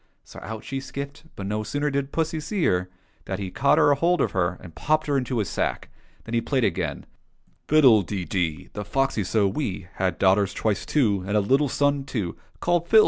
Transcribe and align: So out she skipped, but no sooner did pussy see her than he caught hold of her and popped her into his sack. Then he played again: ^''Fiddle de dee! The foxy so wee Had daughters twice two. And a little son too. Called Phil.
So 0.23 0.39
out 0.41 0.63
she 0.63 0.79
skipped, 0.79 1.25
but 1.35 1.45
no 1.45 1.61
sooner 1.61 1.91
did 1.91 2.11
pussy 2.11 2.39
see 2.39 2.63
her 2.65 2.89
than 3.25 3.37
he 3.37 3.51
caught 3.51 3.77
hold 3.77 4.19
of 4.19 4.31
her 4.31 4.57
and 4.59 4.73
popped 4.73 5.05
her 5.05 5.15
into 5.15 5.37
his 5.37 5.47
sack. 5.47 5.89
Then 6.23 6.33
he 6.33 6.41
played 6.41 6.63
again: 6.63 7.05
^''Fiddle 7.67 8.03
de 8.03 8.25
dee! 8.25 8.69
The 8.73 8.83
foxy 8.83 9.23
so 9.23 9.47
wee 9.47 9.89
Had 9.97 10.17
daughters 10.17 10.55
twice 10.55 10.87
two. 10.87 11.23
And 11.27 11.37
a 11.37 11.39
little 11.39 11.69
son 11.69 12.05
too. 12.05 12.35
Called 12.59 12.87
Phil. 12.87 12.99